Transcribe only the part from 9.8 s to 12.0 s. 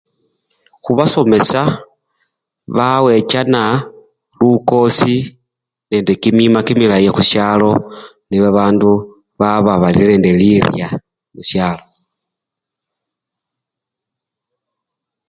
balinende lirya khushalo.